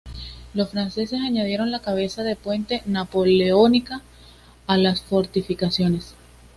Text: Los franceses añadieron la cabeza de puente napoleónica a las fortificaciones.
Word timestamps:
Los 0.55 0.71
franceses 0.71 1.19
añadieron 1.21 1.69
la 1.69 1.79
cabeza 1.83 2.23
de 2.23 2.35
puente 2.35 2.81
napoleónica 2.87 4.01
a 4.65 4.75
las 4.75 5.03
fortificaciones. 5.03 6.15